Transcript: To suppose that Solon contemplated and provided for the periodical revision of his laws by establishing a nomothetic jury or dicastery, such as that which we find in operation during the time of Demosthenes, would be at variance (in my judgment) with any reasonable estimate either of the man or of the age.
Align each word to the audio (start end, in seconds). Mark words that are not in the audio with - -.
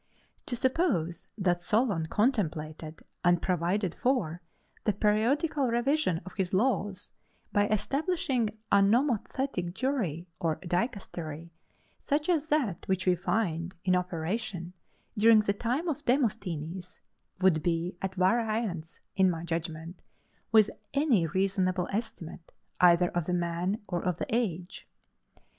To 0.47 0.55
suppose 0.55 1.27
that 1.37 1.61
Solon 1.61 2.07
contemplated 2.07 3.03
and 3.23 3.39
provided 3.39 3.93
for 3.93 4.41
the 4.83 4.93
periodical 4.93 5.67
revision 5.67 6.21
of 6.25 6.33
his 6.33 6.55
laws 6.55 7.11
by 7.53 7.67
establishing 7.67 8.57
a 8.71 8.81
nomothetic 8.81 9.75
jury 9.75 10.25
or 10.39 10.55
dicastery, 10.63 11.51
such 11.99 12.29
as 12.29 12.49
that 12.49 12.87
which 12.87 13.05
we 13.05 13.13
find 13.13 13.75
in 13.85 13.95
operation 13.95 14.73
during 15.15 15.41
the 15.41 15.53
time 15.53 15.87
of 15.87 16.03
Demosthenes, 16.03 16.99
would 17.39 17.61
be 17.61 17.95
at 18.01 18.15
variance 18.15 19.01
(in 19.15 19.29
my 19.29 19.43
judgment) 19.43 20.01
with 20.51 20.71
any 20.95 21.27
reasonable 21.27 21.87
estimate 21.91 22.51
either 22.79 23.09
of 23.09 23.27
the 23.27 23.35
man 23.35 23.79
or 23.87 24.03
of 24.03 24.17
the 24.17 24.25
age. 24.35 24.87